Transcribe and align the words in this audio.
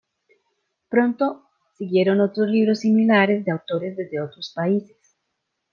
Pronto 0.89 1.43
siguieron 1.77 2.21
otros 2.21 2.47
libros 2.49 2.79
similares 2.79 3.45
de 3.45 3.51
autores 3.51 3.95
desde 3.95 4.19
otros 4.19 4.51
países. 4.55 4.97